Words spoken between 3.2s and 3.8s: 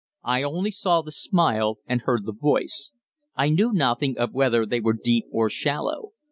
I knew